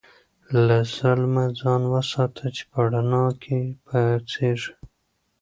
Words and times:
له 0.65 0.77
ظلمه 0.95 1.45
ځان 1.59 1.81
وساته 1.93 2.45
چې 2.55 2.63
په 2.71 2.79
رڼا 2.91 3.25
کې 3.41 3.59
پاڅېږې. 3.85 4.73